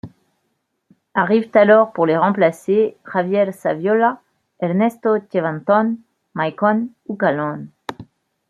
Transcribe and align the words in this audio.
Arrivent 1.13 1.55
alors 1.55 1.93
pour 1.93 2.07
les 2.07 2.17
remplacer 2.17 2.97
Javier 3.05 3.51
Saviola, 3.51 4.19
Ernesto 4.59 5.19
Chevantón, 5.31 5.97
Maicon 6.33 6.89
ou 7.05 7.15
Kallon. 7.15 7.67